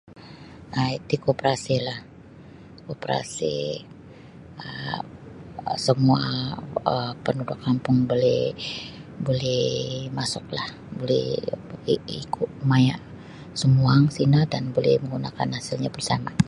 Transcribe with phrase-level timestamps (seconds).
[0.77, 1.99] um Iti kooperasilah
[2.85, 3.55] kooperasi
[4.65, 5.05] um
[5.87, 6.21] samua
[6.91, 8.39] um penduduk kampung buli
[9.25, 9.61] buli
[10.17, 11.21] masuklah buli
[12.21, 13.01] ikut maya'
[13.59, 16.33] sumuang sino dan buli manggunakan hasilnyo bersama'.